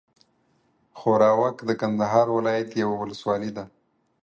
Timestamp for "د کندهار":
1.69-2.27